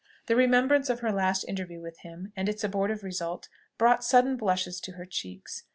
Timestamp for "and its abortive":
2.35-3.03